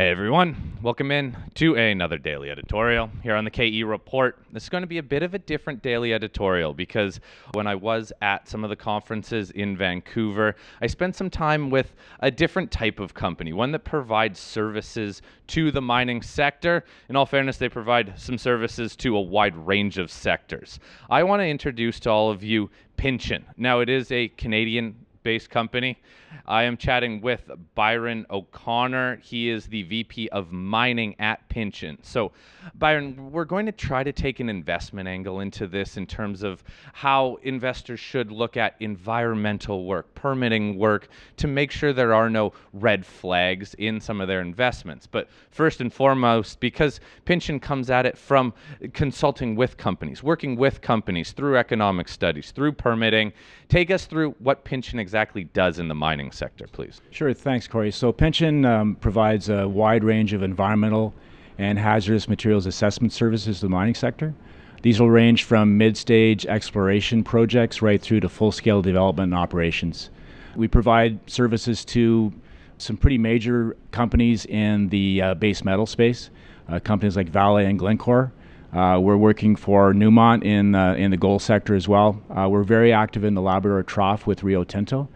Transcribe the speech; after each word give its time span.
Hey 0.00 0.10
everyone, 0.10 0.78
welcome 0.80 1.10
in 1.10 1.36
to 1.54 1.74
another 1.74 2.18
daily 2.18 2.50
editorial 2.50 3.10
here 3.24 3.34
on 3.34 3.42
the 3.42 3.50
KE 3.50 3.82
Report. 3.82 4.38
This 4.52 4.62
is 4.62 4.68
going 4.68 4.82
to 4.82 4.86
be 4.86 4.98
a 4.98 5.02
bit 5.02 5.24
of 5.24 5.34
a 5.34 5.40
different 5.40 5.82
daily 5.82 6.14
editorial 6.14 6.72
because 6.72 7.18
when 7.54 7.66
I 7.66 7.74
was 7.74 8.12
at 8.22 8.46
some 8.46 8.62
of 8.62 8.70
the 8.70 8.76
conferences 8.76 9.50
in 9.50 9.76
Vancouver, 9.76 10.54
I 10.80 10.86
spent 10.86 11.16
some 11.16 11.30
time 11.30 11.68
with 11.68 11.96
a 12.20 12.30
different 12.30 12.70
type 12.70 13.00
of 13.00 13.12
company, 13.12 13.52
one 13.52 13.72
that 13.72 13.80
provides 13.80 14.38
services 14.38 15.20
to 15.48 15.72
the 15.72 15.82
mining 15.82 16.22
sector. 16.22 16.84
In 17.08 17.16
all 17.16 17.26
fairness, 17.26 17.56
they 17.56 17.68
provide 17.68 18.12
some 18.16 18.38
services 18.38 18.94
to 18.98 19.16
a 19.16 19.20
wide 19.20 19.56
range 19.56 19.98
of 19.98 20.12
sectors. 20.12 20.78
I 21.10 21.24
want 21.24 21.40
to 21.40 21.46
introduce 21.48 21.98
to 22.00 22.10
all 22.10 22.30
of 22.30 22.44
you 22.44 22.70
Pinchin. 22.98 23.42
Now, 23.56 23.80
it 23.80 23.88
is 23.88 24.12
a 24.12 24.28
Canadian 24.28 24.94
based 25.28 25.50
company. 25.50 25.98
I 26.46 26.62
am 26.62 26.78
chatting 26.78 27.20
with 27.20 27.50
Byron 27.74 28.24
O'Connor. 28.30 29.16
He 29.22 29.50
is 29.50 29.66
the 29.66 29.82
VP 29.82 30.30
of 30.30 30.52
mining 30.52 31.16
at 31.18 31.46
Pinchin. 31.50 31.98
So, 32.00 32.32
Byron, 32.74 33.30
we're 33.30 33.44
going 33.44 33.66
to 33.66 33.72
try 33.72 34.02
to 34.02 34.12
take 34.12 34.40
an 34.40 34.48
investment 34.48 35.06
angle 35.06 35.40
into 35.40 35.66
this 35.66 35.98
in 35.98 36.06
terms 36.06 36.42
of 36.42 36.64
how 36.94 37.36
investors 37.42 38.00
should 38.00 38.32
look 38.32 38.56
at 38.56 38.74
environmental 38.80 39.84
work, 39.84 40.14
permitting 40.14 40.78
work, 40.78 41.08
to 41.36 41.46
make 41.46 41.70
sure 41.70 41.92
there 41.92 42.14
are 42.14 42.30
no 42.30 42.54
red 42.72 43.04
flags 43.04 43.74
in 43.74 44.00
some 44.00 44.22
of 44.22 44.28
their 44.28 44.40
investments. 44.40 45.06
But 45.06 45.28
first 45.50 45.82
and 45.82 45.92
foremost, 45.92 46.58
because 46.58 47.00
Pinchin 47.26 47.60
comes 47.60 47.90
at 47.90 48.06
it 48.06 48.16
from 48.16 48.54
consulting 48.94 49.56
with 49.56 49.76
companies, 49.76 50.22
working 50.22 50.56
with 50.56 50.80
companies 50.80 51.32
through 51.32 51.58
economic 51.58 52.08
studies, 52.08 52.50
through 52.50 52.72
permitting, 52.72 53.34
take 53.68 53.90
us 53.90 54.06
through 54.06 54.30
what 54.38 54.64
Pinchin 54.64 54.98
exactly 54.98 55.17
does 55.52 55.78
in 55.78 55.88
the 55.88 55.94
mining 55.94 56.18
mining 56.18 56.32
sector, 56.32 56.66
please. 56.72 57.00
Sure, 57.10 57.32
thanks, 57.34 57.68
Corey. 57.68 57.92
So, 57.92 58.12
Pinchin 58.12 58.66
um, 58.66 58.96
provides 58.96 59.48
a 59.48 59.68
wide 59.68 60.04
range 60.04 60.32
of 60.32 60.42
environmental 60.42 61.14
and 61.58 61.78
hazardous 61.78 62.28
materials 62.28 62.66
assessment 62.66 63.12
services 63.12 63.60
to 63.60 63.66
the 63.66 63.70
mining 63.70 63.94
sector. 63.94 64.34
These 64.82 65.00
will 65.00 65.10
range 65.10 65.44
from 65.44 65.76
mid 65.76 65.96
stage 65.96 66.46
exploration 66.46 67.24
projects 67.24 67.82
right 67.82 68.00
through 68.00 68.20
to 68.20 68.28
full 68.28 68.52
scale 68.52 68.80
development 68.80 69.32
and 69.32 69.38
operations. 69.38 70.10
We 70.56 70.68
provide 70.68 71.18
services 71.30 71.84
to 71.86 72.32
some 72.78 72.96
pretty 72.96 73.18
major 73.18 73.76
companies 73.90 74.46
in 74.46 74.88
the 74.88 75.22
uh, 75.22 75.34
base 75.34 75.64
metal 75.64 75.86
space, 75.86 76.30
uh, 76.68 76.80
companies 76.80 77.16
like 77.16 77.28
Vale 77.28 77.58
and 77.58 77.78
Glencore. 77.78 78.32
Uh, 78.72 78.98
we're 79.00 79.16
working 79.16 79.56
for 79.56 79.94
Newmont 79.94 80.44
in, 80.44 80.74
uh, 80.74 80.94
in 80.94 81.10
the 81.10 81.16
gold 81.16 81.40
sector 81.40 81.74
as 81.74 81.88
well. 81.88 82.22
Uh, 82.28 82.48
we're 82.50 82.64
very 82.64 82.92
active 82.92 83.24
in 83.24 83.34
the 83.34 83.40
Labrador 83.40 83.82
Trough 83.82 84.26
with 84.26 84.42
Rio 84.42 84.62
Tinto 84.64 85.08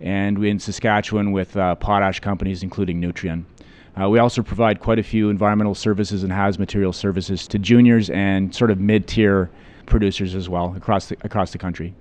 and 0.00 0.42
in 0.44 0.58
Saskatchewan 0.58 1.32
with 1.32 1.56
uh, 1.56 1.74
potash 1.74 2.20
companies, 2.20 2.62
including 2.62 3.00
Nutrien. 3.00 3.44
Uh, 4.00 4.08
we 4.08 4.18
also 4.18 4.42
provide 4.42 4.80
quite 4.80 4.98
a 4.98 5.02
few 5.02 5.28
environmental 5.28 5.74
services 5.74 6.22
and 6.22 6.32
has 6.32 6.58
material 6.58 6.92
services 6.92 7.48
to 7.48 7.58
juniors 7.58 8.08
and 8.10 8.54
sort 8.54 8.70
of 8.70 8.78
mid-tier 8.78 9.50
producers 9.86 10.34
as 10.34 10.48
well 10.48 10.74
across 10.76 11.06
the, 11.06 11.16
across 11.22 11.50
the 11.50 11.58
country. 11.58 11.92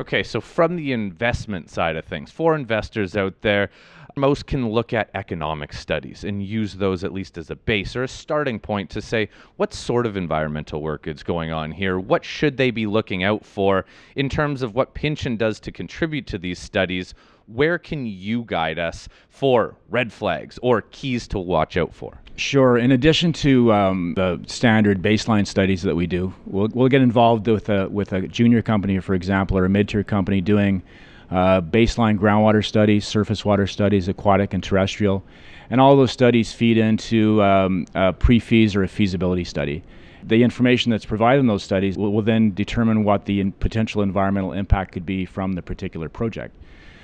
Okay, 0.00 0.22
so 0.22 0.40
from 0.40 0.76
the 0.76 0.92
investment 0.92 1.70
side 1.70 1.96
of 1.96 2.04
things, 2.04 2.30
for 2.30 2.54
investors 2.54 3.16
out 3.16 3.34
there, 3.40 3.70
most 4.18 4.46
can 4.46 4.68
look 4.68 4.92
at 4.92 5.10
economic 5.14 5.72
studies 5.72 6.24
and 6.24 6.42
use 6.42 6.74
those 6.74 7.04
at 7.04 7.12
least 7.12 7.38
as 7.38 7.50
a 7.50 7.56
base 7.56 7.96
or 7.96 8.02
a 8.02 8.08
starting 8.08 8.58
point 8.58 8.90
to 8.90 9.00
say 9.00 9.28
what 9.56 9.72
sort 9.72 10.06
of 10.06 10.16
environmental 10.16 10.82
work 10.82 11.06
is 11.06 11.22
going 11.22 11.52
on 11.52 11.70
here. 11.72 11.98
What 11.98 12.24
should 12.24 12.56
they 12.56 12.70
be 12.70 12.86
looking 12.86 13.24
out 13.24 13.44
for 13.44 13.86
in 14.16 14.28
terms 14.28 14.62
of 14.62 14.74
what 14.74 14.94
Pinchin 14.94 15.38
does 15.38 15.60
to 15.60 15.72
contribute 15.72 16.26
to 16.28 16.38
these 16.38 16.58
studies? 16.58 17.14
Where 17.46 17.78
can 17.78 18.04
you 18.04 18.44
guide 18.46 18.78
us 18.78 19.08
for 19.30 19.76
red 19.88 20.12
flags 20.12 20.58
or 20.62 20.82
keys 20.82 21.26
to 21.28 21.38
watch 21.38 21.76
out 21.76 21.94
for? 21.94 22.20
Sure. 22.36 22.76
In 22.76 22.92
addition 22.92 23.32
to 23.34 23.72
um, 23.72 24.14
the 24.14 24.40
standard 24.46 25.02
baseline 25.02 25.46
studies 25.46 25.82
that 25.82 25.96
we 25.96 26.06
do, 26.06 26.32
we'll, 26.46 26.68
we'll 26.72 26.88
get 26.88 27.02
involved 27.02 27.48
with 27.48 27.68
a, 27.68 27.88
with 27.88 28.12
a 28.12 28.28
junior 28.28 28.62
company, 28.62 29.00
for 29.00 29.14
example, 29.14 29.58
or 29.58 29.64
a 29.64 29.68
mid 29.68 29.88
tier 29.88 30.04
company 30.04 30.40
doing 30.40 30.82
uh, 31.30 31.60
baseline 31.60 32.18
groundwater 32.18 32.64
studies, 32.64 33.06
surface 33.06 33.44
water 33.44 33.66
studies, 33.66 34.08
aquatic 34.08 34.54
and 34.54 34.62
terrestrial. 34.62 35.22
And 35.70 35.80
all 35.80 35.96
those 35.96 36.12
studies 36.12 36.52
feed 36.52 36.78
into 36.78 37.42
um, 37.42 37.86
a 37.94 38.12
pre-feas 38.12 38.74
or 38.74 38.82
a 38.82 38.88
feasibility 38.88 39.44
study. 39.44 39.82
The 40.24 40.42
information 40.42 40.90
that's 40.90 41.04
provided 41.04 41.40
in 41.40 41.46
those 41.46 41.62
studies 41.62 41.96
will, 41.96 42.12
will 42.12 42.22
then 42.22 42.54
determine 42.54 43.04
what 43.04 43.26
the 43.26 43.40
in 43.40 43.52
potential 43.52 44.02
environmental 44.02 44.52
impact 44.52 44.92
could 44.92 45.06
be 45.06 45.26
from 45.26 45.52
the 45.52 45.62
particular 45.62 46.08
project. 46.08 46.54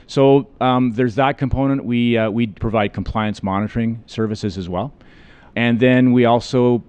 So 0.06 0.48
um, 0.60 0.92
there's 0.92 1.14
that 1.14 1.38
component. 1.38 1.84
We, 1.84 2.16
uh, 2.16 2.30
we 2.30 2.46
provide 2.46 2.92
compliance 2.92 3.42
monitoring 3.42 4.02
services 4.06 4.58
as 4.58 4.68
well. 4.68 4.92
And 5.56 5.78
then 5.78 6.12
we 6.12 6.24
also 6.24 6.82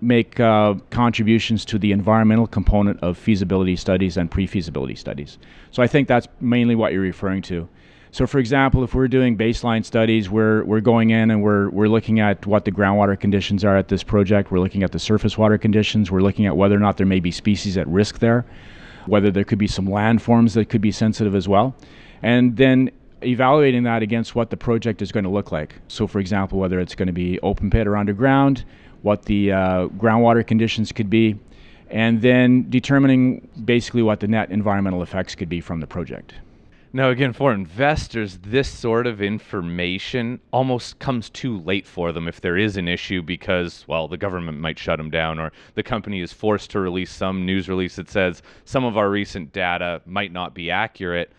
make 0.00 0.40
uh, 0.40 0.74
contributions 0.90 1.64
to 1.66 1.78
the 1.78 1.92
environmental 1.92 2.46
component 2.46 2.98
of 3.02 3.18
feasibility 3.18 3.76
studies 3.76 4.16
and 4.16 4.30
pre-feasibility 4.30 4.94
studies. 4.94 5.38
So 5.70 5.82
I 5.82 5.86
think 5.86 6.08
that's 6.08 6.26
mainly 6.40 6.74
what 6.74 6.92
you're 6.92 7.02
referring 7.02 7.42
to. 7.42 7.68
So 8.12 8.26
for 8.26 8.38
example, 8.38 8.82
if 8.82 8.94
we're 8.94 9.08
doing 9.08 9.36
baseline 9.36 9.84
studies, 9.84 10.28
we're, 10.28 10.64
we're 10.64 10.80
going 10.80 11.10
in 11.10 11.30
and 11.30 11.42
we're, 11.42 11.70
we're 11.70 11.88
looking 11.88 12.18
at 12.18 12.44
what 12.44 12.64
the 12.64 12.72
groundwater 12.72 13.18
conditions 13.18 13.64
are 13.64 13.76
at 13.76 13.88
this 13.88 14.02
project. 14.02 14.50
We're 14.50 14.58
looking 14.58 14.82
at 14.82 14.90
the 14.90 14.98
surface 14.98 15.38
water 15.38 15.58
conditions. 15.58 16.10
We're 16.10 16.22
looking 16.22 16.46
at 16.46 16.56
whether 16.56 16.74
or 16.74 16.80
not 16.80 16.96
there 16.96 17.06
may 17.06 17.20
be 17.20 17.30
species 17.30 17.78
at 17.78 17.86
risk 17.86 18.18
there, 18.18 18.44
whether 19.06 19.30
there 19.30 19.44
could 19.44 19.58
be 19.58 19.68
some 19.68 19.86
landforms 19.86 20.54
that 20.54 20.68
could 20.68 20.80
be 20.80 20.90
sensitive 20.90 21.36
as 21.36 21.46
well. 21.46 21.76
And 22.22 22.56
then 22.56 22.90
evaluating 23.22 23.84
that 23.84 24.02
against 24.02 24.34
what 24.34 24.50
the 24.50 24.56
project 24.56 25.02
is 25.02 25.12
going 25.12 25.24
to 25.24 25.30
look 25.30 25.52
like. 25.52 25.76
So 25.86 26.06
for 26.06 26.18
example, 26.18 26.58
whether 26.58 26.80
it's 26.80 26.96
going 26.96 27.06
to 27.06 27.12
be 27.12 27.38
open 27.40 27.70
pit 27.70 27.86
or 27.86 27.96
underground, 27.96 28.64
what 29.02 29.24
the 29.24 29.52
uh, 29.52 29.88
groundwater 29.88 30.46
conditions 30.46 30.92
could 30.92 31.10
be, 31.10 31.38
and 31.90 32.22
then 32.22 32.68
determining 32.70 33.48
basically 33.64 34.02
what 34.02 34.20
the 34.20 34.28
net 34.28 34.50
environmental 34.50 35.02
effects 35.02 35.34
could 35.34 35.48
be 35.48 35.60
from 35.60 35.80
the 35.80 35.86
project. 35.86 36.34
Now, 36.92 37.10
again, 37.10 37.32
for 37.32 37.52
investors, 37.52 38.38
this 38.42 38.68
sort 38.68 39.06
of 39.06 39.22
information 39.22 40.40
almost 40.52 40.98
comes 40.98 41.30
too 41.30 41.60
late 41.60 41.86
for 41.86 42.10
them 42.10 42.26
if 42.26 42.40
there 42.40 42.56
is 42.56 42.76
an 42.76 42.88
issue 42.88 43.22
because, 43.22 43.84
well, 43.86 44.08
the 44.08 44.16
government 44.16 44.58
might 44.58 44.76
shut 44.76 44.98
them 44.98 45.08
down 45.08 45.38
or 45.38 45.52
the 45.76 45.84
company 45.84 46.20
is 46.20 46.32
forced 46.32 46.70
to 46.72 46.80
release 46.80 47.12
some 47.12 47.46
news 47.46 47.68
release 47.68 47.94
that 47.94 48.10
says 48.10 48.42
some 48.64 48.84
of 48.84 48.96
our 48.96 49.08
recent 49.08 49.52
data 49.52 50.02
might 50.04 50.32
not 50.32 50.52
be 50.52 50.68
accurate 50.68 51.30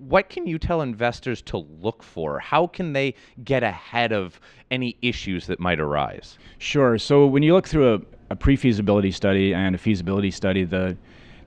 what 0.00 0.30
can 0.30 0.46
you 0.46 0.58
tell 0.58 0.82
investors 0.82 1.42
to 1.42 1.58
look 1.58 2.02
for? 2.02 2.38
How 2.38 2.66
can 2.66 2.92
they 2.92 3.14
get 3.44 3.62
ahead 3.62 4.12
of 4.12 4.40
any 4.70 4.96
issues 5.02 5.46
that 5.46 5.60
might 5.60 5.78
arise? 5.78 6.38
Sure. 6.58 6.98
So 6.98 7.26
when 7.26 7.42
you 7.42 7.52
look 7.52 7.68
through 7.68 7.94
a, 7.94 8.00
a 8.30 8.36
pre-feasibility 8.36 9.10
study 9.10 9.54
and 9.54 9.74
a 9.74 9.78
feasibility 9.78 10.30
study, 10.30 10.64
the 10.64 10.96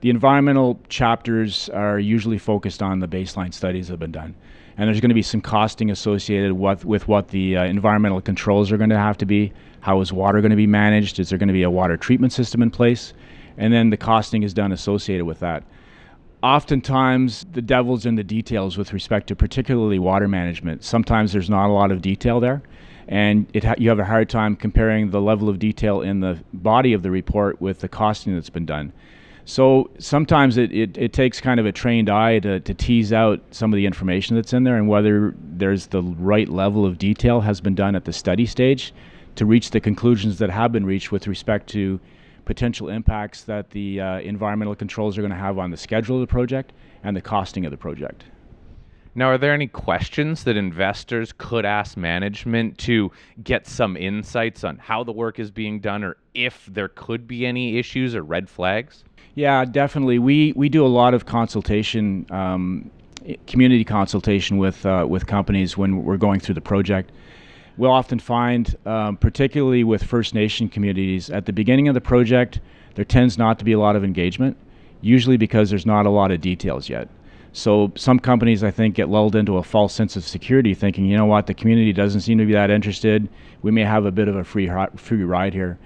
the 0.00 0.10
environmental 0.10 0.78
chapters 0.90 1.70
are 1.70 1.98
usually 1.98 2.36
focused 2.36 2.82
on 2.82 2.98
the 2.98 3.08
baseline 3.08 3.54
studies 3.54 3.86
that 3.86 3.94
have 3.94 4.00
been 4.00 4.12
done. 4.12 4.34
And 4.76 4.86
there's 4.86 5.00
going 5.00 5.08
to 5.08 5.14
be 5.14 5.22
some 5.22 5.40
costing 5.40 5.90
associated 5.90 6.52
with, 6.52 6.84
with 6.84 7.08
what 7.08 7.28
the 7.28 7.56
uh, 7.56 7.64
environmental 7.64 8.20
controls 8.20 8.70
are 8.70 8.76
going 8.76 8.90
to 8.90 8.98
have 8.98 9.16
to 9.16 9.24
be. 9.24 9.54
How 9.80 10.02
is 10.02 10.12
water 10.12 10.42
going 10.42 10.50
to 10.50 10.56
be 10.56 10.66
managed? 10.66 11.20
Is 11.20 11.30
there 11.30 11.38
going 11.38 11.48
to 11.48 11.54
be 11.54 11.62
a 11.62 11.70
water 11.70 11.96
treatment 11.96 12.34
system 12.34 12.60
in 12.60 12.70
place? 12.70 13.14
And 13.56 13.72
then 13.72 13.88
the 13.88 13.96
costing 13.96 14.42
is 14.42 14.52
done 14.52 14.72
associated 14.72 15.24
with 15.24 15.40
that 15.40 15.62
oftentimes 16.44 17.46
the 17.52 17.62
devil's 17.62 18.04
in 18.04 18.16
the 18.16 18.22
details 18.22 18.76
with 18.76 18.92
respect 18.92 19.28
to 19.28 19.34
particularly 19.34 19.98
water 19.98 20.28
management. 20.28 20.84
Sometimes 20.84 21.32
there's 21.32 21.48
not 21.48 21.70
a 21.70 21.72
lot 21.72 21.90
of 21.90 22.02
detail 22.02 22.38
there, 22.38 22.62
and 23.08 23.46
ha- 23.64 23.74
you 23.78 23.88
have 23.88 23.98
a 23.98 24.04
hard 24.04 24.28
time 24.28 24.54
comparing 24.54 25.10
the 25.10 25.22
level 25.22 25.48
of 25.48 25.58
detail 25.58 26.02
in 26.02 26.20
the 26.20 26.38
body 26.52 26.92
of 26.92 27.02
the 27.02 27.10
report 27.10 27.62
with 27.62 27.80
the 27.80 27.88
costing 27.88 28.34
that's 28.34 28.50
been 28.50 28.66
done. 28.66 28.92
So 29.46 29.90
sometimes 29.98 30.58
it, 30.58 30.70
it, 30.70 30.98
it, 30.98 31.12
takes 31.14 31.40
kind 31.40 31.60
of 31.60 31.66
a 31.66 31.72
trained 31.72 32.10
eye 32.10 32.38
to, 32.40 32.60
to 32.60 32.74
tease 32.74 33.12
out 33.12 33.42
some 33.50 33.72
of 33.72 33.76
the 33.76 33.84
information 33.84 34.36
that's 34.36 34.52
in 34.52 34.64
there 34.64 34.76
and 34.76 34.88
whether 34.88 35.34
there's 35.38 35.86
the 35.88 36.02
right 36.02 36.48
level 36.48 36.86
of 36.86 36.96
detail 36.96 37.42
has 37.42 37.60
been 37.60 37.74
done 37.74 37.94
at 37.94 38.06
the 38.06 38.12
study 38.12 38.46
stage 38.46 38.94
to 39.36 39.44
reach 39.44 39.70
the 39.70 39.80
conclusions 39.80 40.38
that 40.38 40.48
have 40.48 40.72
been 40.72 40.86
reached 40.86 41.12
with 41.12 41.26
respect 41.26 41.68
to 41.70 42.00
potential 42.44 42.88
impacts 42.88 43.44
that 43.44 43.70
the 43.70 44.00
uh, 44.00 44.20
environmental 44.20 44.74
controls 44.74 45.16
are 45.18 45.22
going 45.22 45.30
to 45.30 45.36
have 45.36 45.58
on 45.58 45.70
the 45.70 45.76
schedule 45.76 46.16
of 46.16 46.20
the 46.20 46.26
project 46.26 46.72
and 47.02 47.16
the 47.16 47.22
costing 47.22 47.64
of 47.64 47.70
the 47.70 47.76
project. 47.76 48.24
Now, 49.16 49.26
are 49.26 49.38
there 49.38 49.54
any 49.54 49.68
questions 49.68 50.42
that 50.42 50.56
investors 50.56 51.32
could 51.36 51.64
ask 51.64 51.96
management 51.96 52.78
to 52.78 53.12
get 53.44 53.68
some 53.68 53.96
insights 53.96 54.64
on 54.64 54.78
how 54.78 55.04
the 55.04 55.12
work 55.12 55.38
is 55.38 55.52
being 55.52 55.78
done 55.78 56.02
or 56.02 56.16
if 56.34 56.66
there 56.66 56.88
could 56.88 57.28
be 57.28 57.46
any 57.46 57.78
issues 57.78 58.16
or 58.16 58.22
red 58.22 58.50
flags? 58.50 59.04
Yeah, 59.36 59.64
definitely. 59.64 60.18
We, 60.18 60.52
we 60.56 60.68
do 60.68 60.84
a 60.84 60.88
lot 60.88 61.14
of 61.14 61.26
consultation, 61.26 62.26
um, 62.30 62.90
community 63.46 63.84
consultation 63.84 64.58
with, 64.58 64.84
uh, 64.84 65.06
with 65.08 65.28
companies 65.28 65.76
when 65.76 66.02
we're 66.04 66.16
going 66.16 66.40
through 66.40 66.56
the 66.56 66.60
project 66.60 67.12
we'll 67.76 67.90
often 67.90 68.18
find, 68.18 68.76
um, 68.86 69.16
particularly 69.16 69.84
with 69.84 70.02
First 70.02 70.34
Nation 70.34 70.68
communities, 70.68 71.30
at 71.30 71.46
the 71.46 71.52
beginning 71.52 71.88
of 71.88 71.94
the 71.94 72.00
project, 72.00 72.60
there 72.94 73.04
tends 73.04 73.36
not 73.38 73.58
to 73.58 73.64
be 73.64 73.72
a 73.72 73.78
lot 73.78 73.96
of 73.96 74.04
engagement, 74.04 74.56
usually 75.00 75.36
because 75.36 75.70
there's 75.70 75.86
not 75.86 76.06
a 76.06 76.10
lot 76.10 76.30
of 76.30 76.40
details 76.40 76.88
yet. 76.88 77.08
So 77.52 77.92
some 77.94 78.18
companies, 78.18 78.64
I 78.64 78.72
think, 78.72 78.96
get 78.96 79.08
lulled 79.08 79.36
into 79.36 79.58
a 79.58 79.62
false 79.62 79.92
sense 79.94 80.16
of 80.16 80.24
security, 80.24 80.74
thinking, 80.74 81.06
you 81.06 81.16
know 81.16 81.26
what, 81.26 81.46
the 81.46 81.54
community 81.54 81.92
doesn't 81.92 82.22
seem 82.22 82.38
to 82.38 82.46
be 82.46 82.52
that 82.52 82.70
interested. 82.70 83.28
We 83.62 83.70
may 83.70 83.82
have 83.84 84.06
a 84.06 84.10
bit 84.10 84.26
of 84.26 84.34
a 84.34 84.42
free 84.42 84.68
free 84.96 85.22
ride 85.22 85.54
here. 85.54 85.78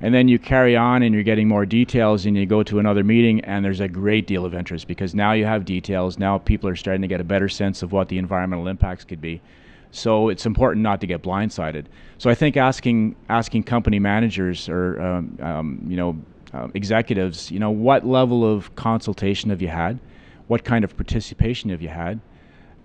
And 0.00 0.14
then 0.14 0.28
you 0.28 0.38
carry 0.38 0.76
on 0.76 1.02
and 1.02 1.12
you're 1.12 1.24
getting 1.24 1.48
more 1.48 1.66
details, 1.66 2.24
and 2.24 2.36
you 2.36 2.46
go 2.46 2.62
to 2.62 2.78
another 2.78 3.02
meeting, 3.02 3.40
and 3.40 3.64
there's 3.64 3.80
a 3.80 3.88
great 3.88 4.28
deal 4.28 4.44
of 4.44 4.54
interest 4.54 4.86
because 4.86 5.12
now 5.12 5.32
you 5.32 5.44
have 5.44 5.64
details. 5.64 6.20
Now 6.20 6.38
people 6.38 6.68
are 6.68 6.76
starting 6.76 7.02
to 7.02 7.08
get 7.08 7.20
a 7.20 7.24
better 7.24 7.48
sense 7.48 7.82
of 7.82 7.90
what 7.90 8.08
the 8.08 8.18
environmental 8.18 8.68
impacts 8.68 9.02
could 9.02 9.20
be. 9.20 9.40
So 9.90 10.28
it's 10.28 10.46
important 10.46 10.82
not 10.82 11.00
to 11.00 11.06
get 11.06 11.22
blindsided. 11.22 11.86
So 12.18 12.30
I 12.30 12.34
think 12.34 12.56
asking 12.56 13.16
asking 13.28 13.64
company 13.64 13.98
managers 13.98 14.68
or 14.68 15.00
um, 15.00 15.38
um, 15.40 15.80
you 15.88 15.96
know 15.96 16.18
uh, 16.52 16.68
executives, 16.74 17.50
you 17.50 17.58
know, 17.58 17.70
what 17.70 18.06
level 18.06 18.44
of 18.44 18.74
consultation 18.74 19.50
have 19.50 19.60
you 19.60 19.68
had? 19.68 19.98
what 20.48 20.64
kind 20.64 20.82
of 20.82 20.96
participation 20.96 21.70
have 21.70 21.80
you 21.80 21.88
had? 21.88 22.20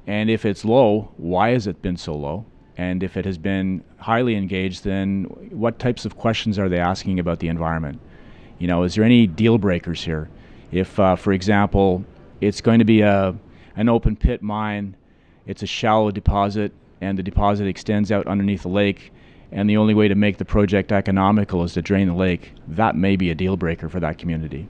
And 0.05 0.29
if 0.29 0.45
it's 0.45 0.63
low, 0.63 1.11
why 1.17 1.51
has 1.51 1.65
it 1.65 1.81
been 1.81 1.97
so 1.97 2.13
low? 2.13 2.45
And 2.77 3.01
if 3.03 3.17
it 3.17 3.25
has 3.25 3.37
been 3.37 3.83
highly 3.97 4.35
engaged, 4.35 4.83
then 4.83 5.23
what 5.49 5.79
types 5.79 6.05
of 6.05 6.17
questions 6.17 6.59
are 6.59 6.69
they 6.69 6.79
asking 6.79 7.19
about 7.19 7.39
the 7.39 7.47
environment? 7.47 7.99
You 8.59 8.67
know, 8.67 8.83
is 8.83 8.95
there 8.95 9.03
any 9.03 9.27
deal 9.27 9.57
breakers 9.57 10.03
here? 10.03 10.29
If, 10.71 10.99
uh, 10.99 11.15
for 11.15 11.33
example, 11.33 12.03
it's 12.41 12.61
going 12.61 12.79
to 12.79 12.85
be 12.85 13.01
a, 13.01 13.35
an 13.75 13.89
open 13.89 14.15
pit 14.15 14.41
mine, 14.41 14.95
it's 15.45 15.63
a 15.63 15.67
shallow 15.67 16.11
deposit, 16.11 16.73
and 17.03 17.17
the 17.17 17.23
deposit 17.23 17.67
extends 17.67 18.11
out 18.11 18.25
underneath 18.25 18.63
the 18.63 18.69
lake, 18.69 19.11
and 19.51 19.69
the 19.69 19.77
only 19.77 19.93
way 19.93 20.07
to 20.07 20.15
make 20.15 20.37
the 20.37 20.45
project 20.45 20.91
economical 20.91 21.63
is 21.63 21.73
to 21.73 21.81
drain 21.81 22.07
the 22.07 22.15
lake, 22.15 22.53
that 22.67 22.95
may 22.95 23.15
be 23.15 23.29
a 23.29 23.35
deal 23.35 23.55
breaker 23.55 23.89
for 23.89 23.99
that 23.99 24.17
community. 24.17 24.67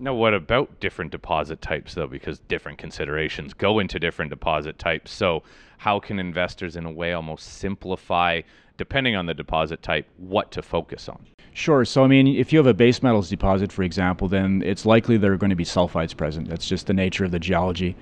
Now, 0.00 0.14
what 0.14 0.34
about 0.34 0.80
different 0.80 1.12
deposit 1.12 1.62
types, 1.62 1.94
though? 1.94 2.08
Because 2.08 2.40
different 2.40 2.78
considerations 2.78 3.54
go 3.54 3.78
into 3.78 4.00
different 4.00 4.30
deposit 4.30 4.78
types. 4.78 5.12
So, 5.12 5.44
how 5.78 6.00
can 6.00 6.18
investors, 6.18 6.74
in 6.74 6.84
a 6.84 6.90
way, 6.90 7.12
almost 7.12 7.54
simplify, 7.54 8.40
depending 8.76 9.14
on 9.14 9.26
the 9.26 9.34
deposit 9.34 9.82
type, 9.82 10.08
what 10.16 10.50
to 10.52 10.62
focus 10.62 11.08
on? 11.08 11.24
Sure. 11.52 11.84
So, 11.84 12.02
I 12.02 12.08
mean, 12.08 12.26
if 12.26 12.52
you 12.52 12.58
have 12.58 12.66
a 12.66 12.74
base 12.74 13.02
metals 13.04 13.28
deposit, 13.28 13.70
for 13.70 13.84
example, 13.84 14.26
then 14.26 14.62
it's 14.66 14.84
likely 14.84 15.16
there 15.16 15.32
are 15.32 15.36
going 15.36 15.50
to 15.50 15.56
be 15.56 15.64
sulfides 15.64 16.16
present. 16.16 16.48
That's 16.48 16.66
just 16.66 16.88
the 16.88 16.92
nature 16.92 17.24
of 17.24 17.30
the 17.30 17.38
geology. 17.38 17.94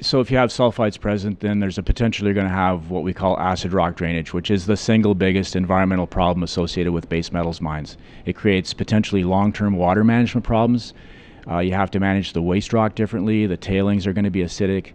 So, 0.00 0.20
if 0.20 0.30
you 0.30 0.36
have 0.36 0.50
sulfides 0.50 0.98
present, 0.98 1.40
then 1.40 1.60
there's 1.60 1.78
a 1.78 1.82
potential 1.82 2.26
you're 2.26 2.34
going 2.34 2.48
to 2.48 2.52
have 2.52 2.90
what 2.90 3.04
we 3.04 3.14
call 3.14 3.38
acid 3.38 3.72
rock 3.72 3.94
drainage, 3.94 4.34
which 4.34 4.50
is 4.50 4.66
the 4.66 4.76
single 4.76 5.14
biggest 5.14 5.54
environmental 5.54 6.06
problem 6.06 6.42
associated 6.42 6.92
with 6.92 7.08
base 7.08 7.30
metals 7.32 7.60
mines. 7.60 7.96
It 8.24 8.34
creates 8.34 8.74
potentially 8.74 9.22
long 9.22 9.52
term 9.52 9.76
water 9.76 10.02
management 10.02 10.44
problems 10.44 10.94
uh, 11.48 11.58
you 11.58 11.72
have 11.72 11.90
to 11.90 12.00
manage 12.00 12.32
the 12.32 12.42
waste 12.42 12.72
rock 12.72 12.94
differently. 12.94 13.46
The 13.46 13.56
tailings 13.56 14.06
are 14.06 14.12
going 14.12 14.24
to 14.24 14.30
be 14.30 14.40
acidic. 14.40 14.92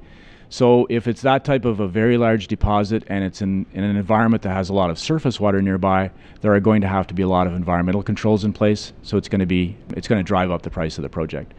So 0.51 0.87
if 0.89 1.07
it's 1.07 1.21
that 1.21 1.45
type 1.45 1.63
of 1.63 1.79
a 1.79 1.87
very 1.87 2.17
large 2.17 2.47
deposit 2.47 3.03
and 3.07 3.23
it's 3.23 3.41
in, 3.41 3.67
in 3.73 3.83
an 3.83 3.95
environment 3.95 4.41
that 4.43 4.53
has 4.53 4.69
a 4.69 4.73
lot 4.73 4.89
of 4.89 4.97
surface 4.97 5.39
water 5.39 5.61
nearby, 5.61 6.09
there 6.41 6.53
are 6.55 6.59
going 6.59 6.81
to 6.81 6.87
have 6.87 7.05
to 7.07 7.13
be 7.13 7.21
a 7.21 7.27
lot 7.27 7.45
of 7.45 7.53
environmental 7.53 8.01
controls 8.01 8.43
in 8.43 8.51
place. 8.51 8.91
So 9.03 9.17
it's 9.17 9.29
going 9.29 9.41
to 9.41 9.45
be 9.45 9.77
it's 9.95 10.07
going 10.07 10.19
to 10.19 10.27
drive 10.27 10.49
up 10.49 10.63
the 10.63 10.71
price 10.71 10.97
of 10.97 11.03
the 11.03 11.09
project. 11.09 11.53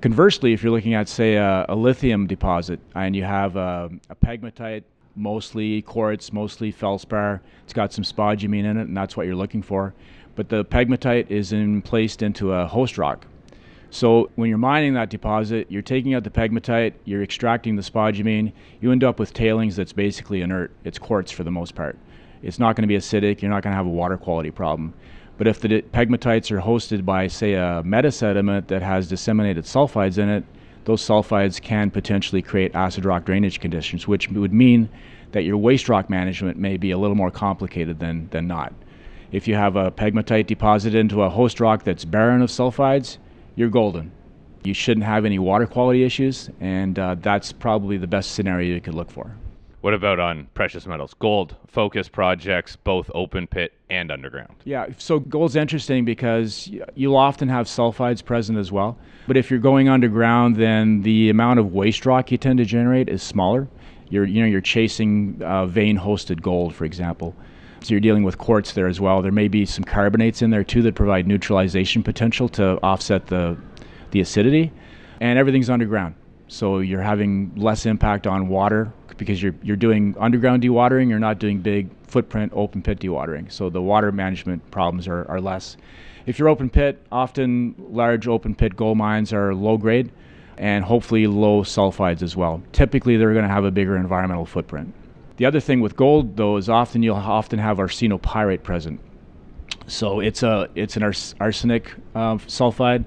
Conversely, 0.00 0.52
if 0.52 0.62
you're 0.62 0.72
looking 0.72 0.94
at 0.94 1.08
say 1.08 1.36
a, 1.36 1.64
a 1.68 1.74
lithium 1.74 2.26
deposit 2.26 2.78
and 2.94 3.16
you 3.16 3.24
have 3.24 3.56
a, 3.56 3.90
a 4.10 4.14
pegmatite, 4.14 4.84
mostly 5.14 5.82
quartz, 5.82 6.32
mostly 6.32 6.70
feldspar, 6.70 7.40
it's 7.64 7.72
got 7.72 7.92
some 7.92 8.04
spodumene 8.04 8.64
in 8.64 8.76
it, 8.76 8.88
and 8.88 8.96
that's 8.96 9.16
what 9.16 9.26
you're 9.26 9.34
looking 9.34 9.62
for. 9.62 9.94
But 10.34 10.50
the 10.50 10.64
pegmatite 10.64 11.30
is 11.30 11.52
in, 11.52 11.80
placed 11.80 12.22
into 12.22 12.52
a 12.52 12.66
host 12.66 12.98
rock, 12.98 13.26
so 13.90 14.30
when 14.34 14.48
you're 14.48 14.58
mining 14.58 14.94
that 14.94 15.08
deposit, 15.08 15.68
you're 15.70 15.80
taking 15.80 16.12
out 16.14 16.24
the 16.24 16.30
pegmatite, 16.30 16.92
you're 17.04 17.22
extracting 17.22 17.76
the 17.76 17.82
spodumene, 17.82 18.52
you 18.80 18.92
end 18.92 19.04
up 19.04 19.18
with 19.18 19.32
tailings 19.32 19.76
that's 19.76 19.94
basically 19.94 20.42
inert. 20.42 20.70
It's 20.84 20.98
quartz 20.98 21.30
for 21.30 21.44
the 21.44 21.50
most 21.50 21.74
part. 21.74 21.96
It's 22.42 22.58
not 22.58 22.76
going 22.76 22.82
to 22.82 22.88
be 22.88 22.96
acidic, 22.96 23.40
you're 23.40 23.50
not 23.50 23.62
going 23.62 23.72
to 23.72 23.76
have 23.76 23.86
a 23.86 23.90
water 23.90 24.18
quality 24.18 24.50
problem. 24.50 24.92
But 25.38 25.46
if 25.46 25.60
the 25.60 25.82
pegmatites 25.82 26.50
are 26.50 26.60
hosted 26.60 27.04
by, 27.04 27.26
say, 27.26 27.54
a 27.54 27.82
metasediment 27.84 28.68
that 28.68 28.82
has 28.82 29.08
disseminated 29.08 29.64
sulfides 29.64 30.18
in 30.18 30.28
it, 30.28 30.44
those 30.84 31.02
sulfides 31.02 31.60
can 31.60 31.90
potentially 31.90 32.40
create 32.40 32.74
acid 32.74 33.04
rock 33.04 33.24
drainage 33.24 33.60
conditions, 33.60 34.08
which 34.08 34.30
would 34.30 34.52
mean 34.52 34.88
that 35.32 35.42
your 35.42 35.56
waste 35.56 35.88
rock 35.88 36.08
management 36.08 36.58
may 36.58 36.76
be 36.76 36.92
a 36.92 36.98
little 36.98 37.16
more 37.16 37.30
complicated 37.30 37.98
than, 37.98 38.28
than 38.30 38.46
not. 38.46 38.72
If 39.32 39.46
you 39.48 39.56
have 39.56 39.76
a 39.76 39.90
pegmatite 39.90 40.46
deposited 40.46 40.96
into 40.96 41.22
a 41.22 41.28
host 41.28 41.60
rock 41.60 41.82
that's 41.82 42.04
barren 42.04 42.40
of 42.40 42.48
sulfides, 42.48 43.18
you're 43.56 43.68
golden. 43.68 44.12
You 44.62 44.72
shouldn't 44.72 45.04
have 45.04 45.24
any 45.24 45.38
water 45.38 45.66
quality 45.66 46.04
issues, 46.04 46.48
and 46.60 46.98
uh, 46.98 47.16
that's 47.16 47.52
probably 47.52 47.98
the 47.98 48.06
best 48.06 48.32
scenario 48.32 48.74
you 48.74 48.80
could 48.80 48.94
look 48.94 49.10
for. 49.10 49.36
What 49.82 49.94
about 49.94 50.18
on 50.18 50.48
precious 50.54 50.86
metals? 50.86 51.14
Gold 51.14 51.54
focus 51.68 52.08
projects, 52.08 52.76
both 52.76 53.10
open 53.14 53.46
pit 53.46 53.72
and 53.88 54.10
underground. 54.10 54.54
Yeah, 54.64 54.86
so 54.98 55.20
gold's 55.20 55.54
interesting 55.54 56.04
because 56.04 56.68
you'll 56.94 57.16
often 57.16 57.48
have 57.48 57.66
sulfides 57.66 58.24
present 58.24 58.58
as 58.58 58.72
well. 58.72 58.98
But 59.28 59.36
if 59.36 59.50
you're 59.50 59.60
going 59.60 59.88
underground, 59.88 60.56
then 60.56 61.02
the 61.02 61.30
amount 61.30 61.60
of 61.60 61.72
waste 61.72 62.06
rock 62.06 62.32
you 62.32 62.38
tend 62.38 62.58
to 62.58 62.64
generate 62.64 63.08
is 63.08 63.22
smaller. 63.22 63.68
You're, 64.08 64.24
you 64.24 64.40
know, 64.40 64.46
you're 64.46 64.60
chasing 64.60 65.40
uh, 65.42 65.66
vein-hosted 65.66 66.40
gold, 66.40 66.74
for 66.74 66.84
example. 66.84 67.34
So 67.82 67.90
you're 67.94 68.00
dealing 68.00 68.24
with 68.24 68.38
quartz 68.38 68.72
there 68.72 68.88
as 68.88 69.00
well. 69.00 69.22
There 69.22 69.30
may 69.30 69.48
be 69.48 69.66
some 69.66 69.84
carbonates 69.84 70.42
in 70.42 70.50
there 70.50 70.64
too 70.64 70.82
that 70.82 70.94
provide 70.94 71.26
neutralization 71.26 72.02
potential 72.02 72.48
to 72.50 72.82
offset 72.82 73.26
the 73.26 73.56
the 74.10 74.20
acidity, 74.20 74.72
and 75.20 75.38
everything's 75.38 75.68
underground. 75.68 76.14
So 76.48 76.78
you're 76.78 77.02
having 77.02 77.52
less 77.56 77.86
impact 77.86 78.26
on 78.26 78.48
water 78.48 78.92
because 79.16 79.42
you're 79.42 79.54
you're 79.62 79.76
doing 79.76 80.14
underground 80.18 80.62
dewatering. 80.62 81.08
You're 81.08 81.18
not 81.18 81.38
doing 81.38 81.60
big 81.60 81.88
footprint 82.06 82.52
open 82.54 82.82
pit 82.82 83.00
dewatering. 83.00 83.50
So 83.50 83.70
the 83.70 83.82
water 83.82 84.12
management 84.12 84.70
problems 84.70 85.08
are, 85.08 85.28
are 85.30 85.40
less. 85.40 85.76
If 86.26 86.38
you're 86.38 86.48
open 86.48 86.70
pit, 86.70 87.00
often 87.12 87.74
large 87.78 88.26
open 88.26 88.54
pit 88.54 88.76
gold 88.76 88.98
mines 88.98 89.32
are 89.32 89.54
low 89.54 89.76
grade 89.76 90.10
and 90.58 90.84
hopefully 90.84 91.26
low 91.26 91.62
sulfides 91.62 92.22
as 92.22 92.36
well. 92.36 92.62
Typically, 92.72 93.16
they're 93.16 93.32
going 93.32 93.44
to 93.44 93.50
have 93.50 93.64
a 93.64 93.70
bigger 93.70 93.96
environmental 93.96 94.46
footprint. 94.46 94.92
The 95.36 95.44
other 95.44 95.60
thing 95.60 95.80
with 95.80 95.96
gold, 95.96 96.36
though, 96.36 96.56
is 96.56 96.68
often 96.68 97.02
you'll 97.02 97.16
often 97.16 97.58
have 97.58 97.76
arsenopyrite 97.76 98.62
present. 98.62 99.00
So 99.86 100.20
it's 100.20 100.42
a 100.42 100.68
it's 100.74 100.96
an 100.96 101.02
ars- 101.02 101.34
arsenic 101.38 101.94
uh, 102.14 102.36
sulfide. 102.36 103.04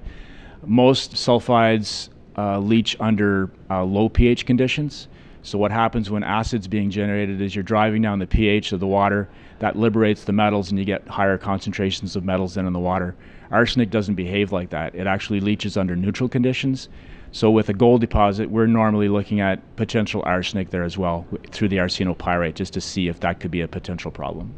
Most 0.64 1.14
sulfides 1.14 2.08
uh, 2.38 2.58
leach 2.58 2.96
under 3.00 3.50
uh, 3.68 3.82
low 3.84 4.08
pH 4.08 4.46
conditions. 4.46 5.08
So 5.42 5.58
what 5.58 5.70
happens 5.70 6.10
when 6.10 6.22
acid's 6.22 6.68
being 6.68 6.90
generated 6.90 7.40
is 7.40 7.54
you're 7.54 7.62
driving 7.62 8.02
down 8.02 8.18
the 8.18 8.26
pH 8.26 8.72
of 8.72 8.80
the 8.80 8.86
water. 8.86 9.28
That 9.60 9.76
liberates 9.76 10.24
the 10.24 10.32
metals, 10.32 10.70
and 10.70 10.78
you 10.78 10.84
get 10.84 11.06
higher 11.08 11.38
concentrations 11.38 12.16
of 12.16 12.24
metals 12.24 12.54
than 12.54 12.66
in 12.66 12.72
the 12.72 12.78
water. 12.78 13.14
Arsenic 13.50 13.90
doesn't 13.90 14.14
behave 14.14 14.52
like 14.52 14.70
that. 14.70 14.94
It 14.94 15.06
actually 15.06 15.40
leaches 15.40 15.76
under 15.76 15.96
neutral 15.96 16.28
conditions. 16.28 16.88
So 17.32 17.50
with 17.50 17.68
a 17.68 17.74
gold 17.74 18.00
deposit, 18.00 18.50
we're 18.50 18.66
normally 18.66 19.08
looking 19.08 19.40
at 19.40 19.76
potential 19.76 20.22
arsenic 20.26 20.70
there 20.70 20.82
as 20.82 20.98
well 20.98 21.26
through 21.50 21.68
the 21.68 21.76
arsenopyrite 21.78 22.54
just 22.54 22.72
to 22.74 22.80
see 22.80 23.08
if 23.08 23.20
that 23.20 23.40
could 23.40 23.50
be 23.50 23.60
a 23.60 23.68
potential 23.68 24.10
problem. 24.10 24.54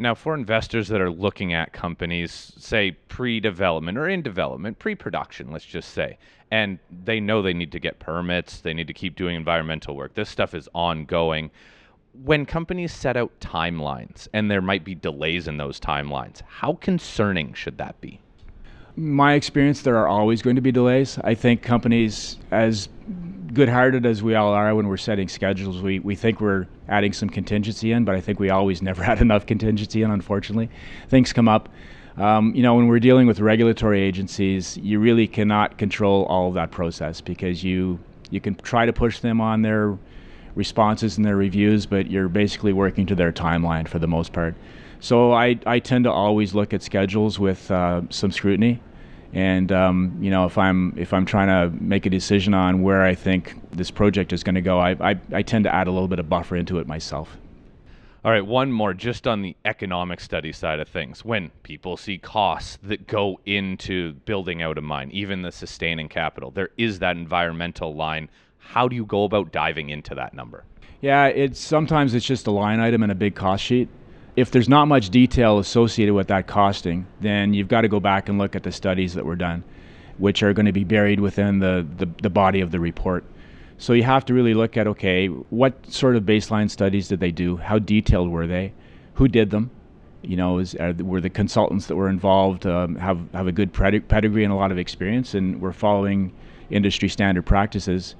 Now, 0.00 0.14
for 0.14 0.34
investors 0.34 0.86
that 0.88 1.00
are 1.00 1.10
looking 1.10 1.52
at 1.52 1.72
companies, 1.72 2.52
say 2.56 2.92
pre 3.08 3.40
development 3.40 3.98
or 3.98 4.08
in 4.08 4.22
development, 4.22 4.78
pre 4.78 4.94
production, 4.94 5.50
let's 5.50 5.64
just 5.64 5.90
say, 5.90 6.18
and 6.52 6.78
they 7.04 7.18
know 7.18 7.42
they 7.42 7.52
need 7.52 7.72
to 7.72 7.80
get 7.80 7.98
permits, 7.98 8.60
they 8.60 8.74
need 8.74 8.86
to 8.86 8.94
keep 8.94 9.16
doing 9.16 9.34
environmental 9.34 9.96
work, 9.96 10.14
this 10.14 10.28
stuff 10.28 10.54
is 10.54 10.68
ongoing. 10.72 11.50
When 12.24 12.46
companies 12.46 12.92
set 12.92 13.16
out 13.16 13.32
timelines 13.40 14.28
and 14.32 14.48
there 14.48 14.62
might 14.62 14.84
be 14.84 14.94
delays 14.94 15.48
in 15.48 15.56
those 15.56 15.80
timelines, 15.80 16.42
how 16.46 16.74
concerning 16.74 17.52
should 17.54 17.78
that 17.78 18.00
be? 18.00 18.20
My 18.98 19.34
experience, 19.34 19.82
there 19.82 19.96
are 19.96 20.08
always 20.08 20.42
going 20.42 20.56
to 20.56 20.62
be 20.62 20.72
delays. 20.72 21.18
I 21.22 21.34
think 21.34 21.62
companies, 21.62 22.36
as 22.50 22.88
good-hearted 23.54 24.04
as 24.04 24.22
we 24.22 24.34
all 24.34 24.52
are 24.52 24.74
when 24.74 24.88
we're 24.88 24.96
setting 24.96 25.28
schedules, 25.28 25.80
we, 25.80 26.00
we 26.00 26.16
think 26.16 26.40
we're 26.40 26.66
adding 26.88 27.12
some 27.12 27.30
contingency 27.30 27.92
in, 27.92 28.04
but 28.04 28.16
I 28.16 28.20
think 28.20 28.40
we 28.40 28.50
always 28.50 28.82
never 28.82 29.02
had 29.10 29.20
enough 29.20 29.46
contingency 29.46 30.02
in, 30.02 30.10
unfortunately. 30.10 30.68
Things 31.08 31.32
come 31.32 31.48
up. 31.48 31.68
Um, 32.16 32.52
you 32.56 32.62
know, 32.64 32.74
when 32.74 32.88
we're 32.88 32.98
dealing 32.98 33.28
with 33.28 33.38
regulatory 33.38 34.02
agencies, 34.02 34.76
you 34.78 34.98
really 34.98 35.28
cannot 35.28 35.78
control 35.78 36.24
all 36.24 36.48
of 36.48 36.54
that 36.54 36.72
process 36.72 37.20
because 37.20 37.62
you 37.62 38.00
you 38.30 38.40
can 38.40 38.56
try 38.56 38.84
to 38.84 38.92
push 38.92 39.20
them 39.20 39.40
on 39.40 39.62
their 39.62 39.96
responses 40.54 41.16
and 41.16 41.24
their 41.24 41.36
reviews, 41.36 41.86
but 41.86 42.10
you're 42.10 42.28
basically 42.28 42.74
working 42.74 43.06
to 43.06 43.14
their 43.14 43.32
timeline 43.32 43.88
for 43.88 43.98
the 44.00 44.08
most 44.08 44.34
part. 44.34 44.54
So 45.00 45.32
I, 45.32 45.58
I 45.64 45.78
tend 45.78 46.04
to 46.04 46.12
always 46.12 46.54
look 46.54 46.74
at 46.74 46.82
schedules 46.82 47.38
with 47.38 47.70
uh, 47.70 48.02
some 48.10 48.32
scrutiny 48.32 48.82
and 49.32 49.70
um, 49.72 50.16
you 50.20 50.30
know, 50.30 50.46
if 50.46 50.56
I'm 50.56 50.94
if 50.96 51.12
I'm 51.12 51.26
trying 51.26 51.48
to 51.48 51.76
make 51.82 52.06
a 52.06 52.10
decision 52.10 52.54
on 52.54 52.82
where 52.82 53.04
I 53.04 53.14
think 53.14 53.56
this 53.70 53.90
project 53.90 54.32
is 54.32 54.42
going 54.42 54.54
to 54.54 54.62
go, 54.62 54.78
I, 54.78 55.10
I, 55.10 55.20
I 55.32 55.42
tend 55.42 55.64
to 55.64 55.74
add 55.74 55.86
a 55.86 55.90
little 55.90 56.08
bit 56.08 56.18
of 56.18 56.28
buffer 56.28 56.56
into 56.56 56.78
it 56.78 56.86
myself. 56.86 57.36
All 58.24 58.32
right, 58.32 58.44
one 58.44 58.72
more 58.72 58.94
just 58.94 59.28
on 59.28 59.42
the 59.42 59.56
economic 59.64 60.18
study 60.20 60.52
side 60.52 60.80
of 60.80 60.88
things. 60.88 61.24
When 61.24 61.50
people 61.62 61.96
see 61.96 62.18
costs 62.18 62.78
that 62.82 63.06
go 63.06 63.38
into 63.46 64.14
building 64.14 64.60
out 64.60 64.76
a 64.76 64.80
mine, 64.80 65.10
even 65.12 65.42
the 65.42 65.52
sustaining 65.52 66.08
capital, 66.08 66.50
there 66.50 66.70
is 66.76 66.98
that 66.98 67.16
environmental 67.16 67.94
line 67.94 68.28
How 68.58 68.88
do 68.88 68.96
you 68.96 69.06
go 69.06 69.24
about 69.24 69.52
diving 69.52 69.90
into 69.90 70.14
that 70.16 70.34
number? 70.34 70.64
Yeah, 71.00 71.26
it's 71.26 71.60
sometimes 71.60 72.12
it's 72.12 72.26
just 72.26 72.46
a 72.46 72.50
line 72.50 72.80
item 72.80 73.02
in 73.02 73.10
a 73.10 73.14
big 73.14 73.34
cost 73.34 73.62
sheet. 73.62 73.88
If 74.38 74.52
there's 74.52 74.68
not 74.68 74.86
much 74.86 75.10
detail 75.10 75.58
associated 75.58 76.14
with 76.14 76.28
that 76.28 76.46
costing, 76.46 77.08
then 77.20 77.54
you've 77.54 77.66
got 77.66 77.80
to 77.80 77.88
go 77.88 77.98
back 77.98 78.28
and 78.28 78.38
look 78.38 78.54
at 78.54 78.62
the 78.62 78.70
studies 78.70 79.14
that 79.14 79.24
were 79.24 79.34
done, 79.34 79.64
which 80.18 80.44
are 80.44 80.52
going 80.52 80.66
to 80.66 80.72
be 80.72 80.84
buried 80.84 81.18
within 81.18 81.58
the, 81.58 81.84
the, 81.96 82.08
the 82.22 82.30
body 82.30 82.60
of 82.60 82.70
the 82.70 82.78
report. 82.78 83.24
So 83.78 83.94
you 83.94 84.04
have 84.04 84.24
to 84.26 84.34
really 84.34 84.54
look 84.54 84.76
at 84.76 84.86
okay, 84.86 85.26
what 85.26 85.74
sort 85.92 86.14
of 86.14 86.22
baseline 86.22 86.70
studies 86.70 87.08
did 87.08 87.18
they 87.18 87.32
do? 87.32 87.56
How 87.56 87.80
detailed 87.80 88.30
were 88.30 88.46
they? 88.46 88.74
Who 89.14 89.26
did 89.26 89.50
them? 89.50 89.72
You 90.22 90.36
know, 90.36 90.58
is, 90.58 90.76
are, 90.76 90.92
were 90.92 91.20
the 91.20 91.30
consultants 91.30 91.86
that 91.86 91.96
were 91.96 92.08
involved 92.08 92.64
um, 92.64 92.94
have 92.94 93.18
have 93.32 93.48
a 93.48 93.52
good 93.52 93.72
pedigree 93.72 94.44
and 94.44 94.52
a 94.52 94.56
lot 94.56 94.70
of 94.70 94.78
experience, 94.78 95.34
and 95.34 95.60
we're 95.60 95.72
following 95.72 96.32
industry 96.70 97.08
standard 97.08 97.44
practices? 97.44 98.14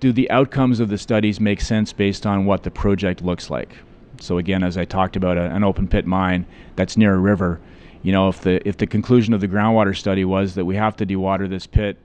Do 0.00 0.12
the 0.12 0.28
outcomes 0.28 0.80
of 0.80 0.88
the 0.88 0.98
studies 0.98 1.38
make 1.38 1.60
sense 1.60 1.92
based 1.92 2.26
on 2.26 2.46
what 2.46 2.64
the 2.64 2.70
project 2.72 3.22
looks 3.22 3.48
like? 3.48 3.76
So 4.20 4.38
again, 4.38 4.62
as 4.62 4.76
I 4.76 4.84
talked 4.84 5.16
about 5.16 5.36
a, 5.36 5.54
an 5.54 5.64
open 5.64 5.88
pit 5.88 6.06
mine 6.06 6.46
that's 6.76 6.96
near 6.96 7.14
a 7.14 7.18
river, 7.18 7.60
you 8.02 8.12
know, 8.12 8.28
if 8.28 8.40
the 8.40 8.66
if 8.66 8.76
the 8.76 8.86
conclusion 8.86 9.34
of 9.34 9.40
the 9.40 9.48
groundwater 9.48 9.96
study 9.96 10.24
was 10.24 10.54
that 10.54 10.64
we 10.64 10.76
have 10.76 10.96
to 10.96 11.06
dewater 11.06 11.48
this 11.48 11.66
pit 11.66 11.96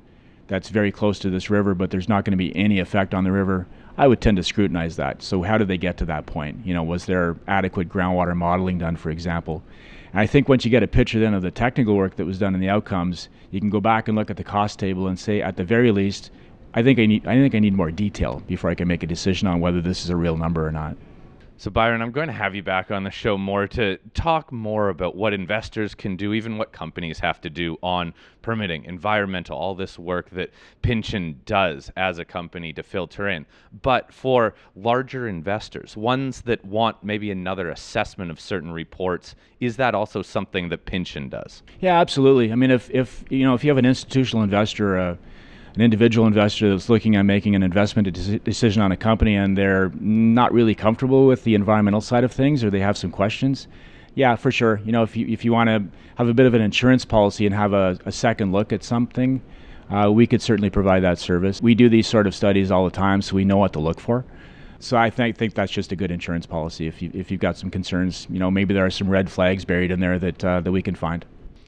that's 0.48 0.70
very 0.70 0.92
close 0.92 1.20
to 1.20 1.30
this 1.30 1.50
river, 1.50 1.74
but 1.74 1.92
there's 1.92 2.08
not 2.08 2.24
going 2.24 2.32
to 2.32 2.38
be 2.38 2.56
any 2.56 2.80
effect 2.80 3.14
on 3.14 3.24
the 3.24 3.32
river, 3.32 3.68
I 3.98 4.08
would 4.08 4.22
tend 4.22 4.38
to 4.38 4.44
scrutinize 4.44 4.96
that. 4.96 5.22
So 5.22 5.42
how 5.42 5.58
did 5.58 5.68
they 5.68 5.78
get 5.78 5.98
to 5.98 6.06
that 6.06 6.26
point? 6.26 6.66
You 6.66 6.74
know, 6.74 6.84
was 6.84 7.06
there 7.06 7.36
adequate 7.48 7.90
groundwater 7.90 8.36
modeling 8.36 8.78
done, 8.78 8.96
for 8.96 9.10
example? 9.10 9.64
And 10.14 10.22
I 10.22 10.28
think 10.28 10.48
once 10.48 10.64
you 10.64 10.72
get 10.72 10.84
a 10.84 10.88
picture 10.88 11.20
then 11.20 11.34
of 11.34 11.42
the 11.42 11.52
technical 11.52 11.96
work 11.96 12.16
that 12.16 12.26
was 12.26 12.40
done 12.40 12.54
and 12.54 12.64
the 12.64 12.70
outcomes, 12.70 13.28
you 13.52 13.60
can 13.60 13.70
go 13.70 13.82
back 13.82 14.08
and 14.08 14.18
look 14.18 14.30
at 14.30 14.38
the 14.38 14.44
cost 14.44 14.80
table 14.80 15.08
and 15.08 15.20
say, 15.20 15.42
at 15.42 15.58
the 15.58 15.64
very 15.64 15.92
least, 15.92 16.32
I 16.74 16.84
think 16.84 17.00
I 17.00 17.06
need 17.08 17.26
I 17.26 17.34
think 17.34 17.56
I 17.56 17.60
need 17.60 17.74
more 17.74 17.92
detail 17.92 18.44
before 18.48 18.70
I 18.70 18.76
can 18.76 18.88
make 18.88 19.02
a 19.02 19.08
decision 19.08 19.48
on 19.48 19.60
whether 19.60 19.82
this 19.82 20.04
is 20.04 20.10
a 20.10 20.16
real 20.16 20.38
number 20.38 20.66
or 20.66 20.72
not. 20.72 20.96
So, 21.60 21.72
Byron, 21.72 22.04
I'm 22.04 22.12
going 22.12 22.28
to 22.28 22.34
have 22.34 22.54
you 22.54 22.62
back 22.62 22.92
on 22.92 23.04
the 23.04 23.10
show 23.10 23.36
more 23.36 23.68
to 23.70 23.98
talk 24.14 24.52
more 24.52 24.90
about 24.90 25.16
what 25.16 25.34
investors 25.34 25.96
can 25.96 26.16
do, 26.16 26.34
even 26.34 26.60
what 26.60 26.72
companies 26.72 27.18
have 27.18 27.42
to 27.42 27.50
do 27.50 27.78
on 27.82 28.14
permitting, 28.44 28.86
environmental, 28.86 29.58
all 29.58 29.74
this 29.74 29.98
work 29.98 30.30
that 30.30 30.52
Pinchin 30.84 31.44
does 31.46 31.92
as 31.98 32.20
a 32.20 32.26
company 32.26 32.74
to 32.74 32.84
filter 32.84 33.28
in. 33.28 33.48
But 33.82 34.14
for 34.14 34.54
larger 34.76 35.28
investors, 35.28 35.98
ones 35.98 36.42
that 36.42 36.64
want 36.64 37.04
maybe 37.04 37.32
another 37.32 37.72
assessment 37.72 38.30
of 38.30 38.40
certain 38.40 38.72
reports, 38.72 39.34
is 39.60 39.78
that 39.78 39.96
also 39.96 40.22
something 40.22 40.70
that 40.70 40.86
Pinchin 40.86 41.28
does? 41.28 41.64
Yeah, 41.80 42.00
absolutely. 42.00 42.52
I 42.52 42.56
mean, 42.56 42.70
if, 42.70 42.92
if 42.92 43.24
you 43.32 43.44
know 43.44 43.56
if 43.56 43.64
you 43.64 43.72
have 43.72 43.80
an 43.80 43.86
institutional 43.86 44.44
investor, 44.44 44.96
uh, 44.96 45.16
an 45.76 45.82
individual 45.82 46.28
investor 46.28 46.70
that's 46.70 46.90
looking 46.90 47.16
at 47.16 47.24
making 47.24 47.56
an 47.56 47.64
investment 47.64 48.12
decision 48.44 48.82
on 48.82 48.92
a 48.92 48.98
company 48.98 49.36
and 49.36 49.58
they're 49.58 49.92
not 50.00 50.52
really 50.52 50.76
comfortable 50.76 51.28
with 51.28 51.44
the 51.44 51.56
environmental 51.56 52.02
side 52.02 52.24
of 52.24 52.32
things 52.32 52.64
or 52.64 52.70
they 52.70 52.80
have 52.80 52.98
some 52.98 53.12
questions, 53.12 53.68
yeah, 54.16 54.36
for 54.36 54.52
sure. 54.52 54.82
You 54.84 54.92
know, 54.92 55.04
if 55.04 55.16
you 55.16 55.28
if 55.28 55.46
you 55.46 55.54
want 55.54 55.70
to 55.70 55.86
have 56.16 56.28
a 56.28 56.34
bit 56.34 56.48
of 56.48 56.56
an 56.56 56.62
insurance 56.62 57.06
policy 57.06 57.46
and 57.46 57.54
have 57.54 57.74
a, 57.74 58.00
a 58.06 58.12
second 58.12 58.52
look 58.52 58.74
at 58.74 58.84
something, 58.84 59.42
uh, 59.92 60.12
we 60.12 60.26
could 60.26 60.42
certainly 60.42 60.72
provide 60.72 61.04
that 61.04 61.20
service. 61.20 61.62
We 61.62 61.76
do 61.76 61.88
these 61.88 62.08
sort 62.08 62.26
of 62.26 62.34
studies 62.34 62.72
all 62.72 62.84
the 62.84 62.92
time, 62.92 63.22
so 63.22 63.36
we 63.36 63.46
know 63.46 63.58
what 63.58 63.74
to 63.74 63.80
look 63.80 64.00
for. 64.00 64.26
So 64.80 64.98
I 64.98 65.12
think 65.12 65.38
think 65.38 65.54
that's 65.54 65.72
just 65.72 65.92
a 65.92 65.96
good 65.96 66.10
insurance 66.10 66.48
policy. 66.48 66.88
If 66.88 67.02
you 67.02 67.12
if 67.14 67.30
you've 67.30 67.40
got 67.40 67.58
some 67.58 67.70
concerns, 67.70 68.28
you 68.30 68.40
know, 68.40 68.50
maybe 68.50 68.74
there 68.74 68.86
are 68.86 68.90
some 68.90 69.08
red 69.08 69.30
flags 69.30 69.66
buried 69.66 69.92
in 69.92 70.00
there 70.00 70.18
that 70.18 70.44
uh, 70.44 70.62
that 70.62 70.72
we 70.72 70.82
can 70.82 70.96
find. 70.96 71.24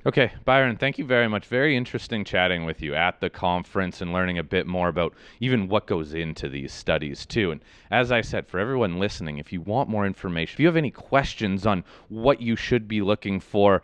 Okay, 0.05 0.31
Byron, 0.45 0.77
thank 0.77 0.97
you 0.97 1.03
very 1.03 1.27
much. 1.27 1.47
Very 1.47 1.75
interesting 1.75 2.23
chatting 2.23 2.63
with 2.63 2.81
you 2.81 2.95
at 2.95 3.19
the 3.19 3.29
conference 3.29 3.99
and 3.99 4.13
learning 4.13 4.37
a 4.37 4.43
bit 4.43 4.65
more 4.65 4.87
about 4.87 5.13
even 5.41 5.67
what 5.67 5.87
goes 5.87 6.13
into 6.13 6.47
these 6.47 6.71
studies, 6.71 7.25
too. 7.25 7.51
And 7.51 7.59
as 7.91 8.09
I 8.09 8.21
said, 8.21 8.47
for 8.47 8.61
everyone 8.61 8.97
listening, 8.97 9.39
if 9.39 9.51
you 9.51 9.59
want 9.59 9.89
more 9.89 10.05
information, 10.05 10.55
if 10.55 10.59
you 10.61 10.67
have 10.67 10.77
any 10.77 10.89
questions 10.89 11.65
on 11.65 11.83
what 12.07 12.41
you 12.41 12.55
should 12.55 12.87
be 12.87 13.01
looking 13.01 13.41
for 13.41 13.83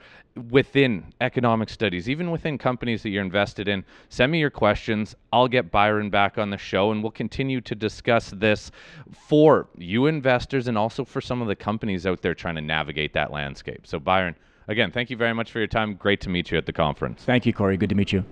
within 0.49 1.03
economic 1.19 1.69
studies, 1.69 2.07
even 2.07 2.31
within 2.31 2.57
companies 2.57 3.03
that 3.03 3.09
you're 3.09 3.21
invested 3.21 3.67
in, 3.67 3.83
send 4.07 4.31
me 4.31 4.39
your 4.39 4.49
questions. 4.49 5.17
I'll 5.33 5.49
get 5.49 5.69
Byron 5.69 6.09
back 6.09 6.37
on 6.37 6.49
the 6.49 6.57
show 6.57 6.91
and 6.91 7.03
we'll 7.03 7.11
continue 7.11 7.59
to 7.59 7.75
discuss 7.75 8.29
this 8.29 8.71
for 9.27 9.67
you 9.77 10.05
investors 10.05 10.69
and 10.69 10.77
also 10.77 11.03
for 11.03 11.19
some 11.19 11.41
of 11.41 11.49
the 11.49 11.57
companies 11.57 12.07
out 12.07 12.21
there 12.21 12.33
trying 12.33 12.55
to 12.55 12.61
navigate 12.61 13.11
that 13.13 13.33
landscape. 13.33 13.85
So, 13.85 13.99
Byron, 13.99 14.35
Again, 14.67 14.91
thank 14.91 15.09
you 15.09 15.17
very 15.17 15.33
much 15.33 15.51
for 15.51 15.59
your 15.59 15.67
time. 15.67 15.95
Great 15.95 16.21
to 16.21 16.29
meet 16.29 16.51
you 16.51 16.57
at 16.57 16.65
the 16.65 16.73
conference. 16.73 17.23
Thank 17.23 17.45
you, 17.45 17.53
Corey. 17.53 17.77
Good 17.77 17.89
to 17.89 17.95
meet 17.95 18.11
you. 18.11 18.25